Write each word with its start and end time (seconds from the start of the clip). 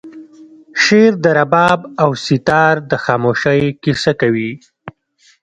شعر 0.83 1.13
د 1.23 1.25
رباب 1.37 1.79
او 2.03 2.09
سیتار 2.25 2.75
د 2.91 2.93
خاموشۍ 3.05 3.63
کیسه 3.83 4.11
کوي 4.21 4.51